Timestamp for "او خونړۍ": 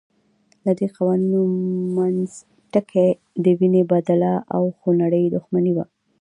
4.55-5.23